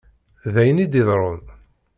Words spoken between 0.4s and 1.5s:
D ayen i d-iḍeṛṛun.